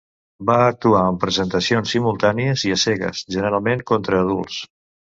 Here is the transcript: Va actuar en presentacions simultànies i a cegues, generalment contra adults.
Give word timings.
Va 0.49 0.53
actuar 0.69 1.01
en 1.09 1.19
presentacions 1.25 1.93
simultànies 1.97 2.67
i 2.71 2.75
a 2.79 2.81
cegues, 2.87 3.25
generalment 3.39 3.87
contra 3.95 4.27
adults. 4.29 4.63